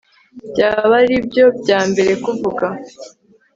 byaba 0.49 0.95
aribyo 1.01 1.45
byambere 1.59 2.11
kuvuga 2.23 2.67